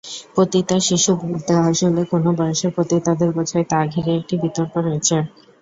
পতিতা 0.35 0.77
শিশু 0.87 1.11
বলতে 1.21 1.53
আসলে 1.69 2.01
কোন 2.11 2.25
বয়সের 2.37 2.71
পতিতাদের 2.77 3.29
বোঝায় 3.35 3.65
তা 3.71 3.79
ঘিরে 3.93 4.11
একটি 4.19 4.35
বিতর্ক 4.43 4.73
রয়েছে। 4.79 5.15